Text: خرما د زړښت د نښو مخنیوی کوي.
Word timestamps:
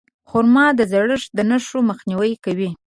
خرما 0.29 0.65
د 0.79 0.81
زړښت 0.91 1.29
د 1.37 1.39
نښو 1.49 1.79
مخنیوی 1.89 2.33
کوي. 2.43 2.69